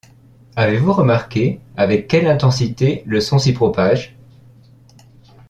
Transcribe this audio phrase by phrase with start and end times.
[0.55, 4.17] Avez-vous remarqué avec quelle intensité le son s’y propage?